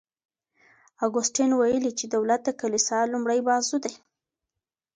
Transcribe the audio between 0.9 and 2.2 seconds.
اګوستین ویلي چي